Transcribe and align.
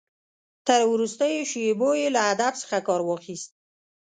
تر 0.67 0.79
وروستیو 0.93 1.47
شېبو 1.51 1.89
یې 2.01 2.07
له 2.15 2.21
ادب 2.33 2.53
څخه 2.61 2.77
کار 2.87 3.01
واخیست. 3.05 3.51